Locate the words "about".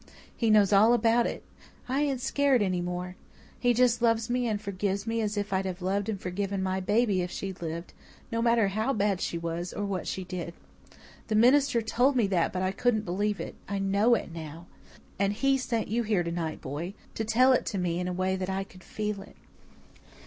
0.93-1.27